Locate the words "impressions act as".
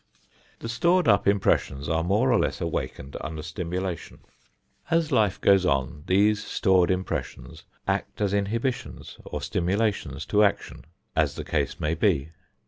6.89-8.33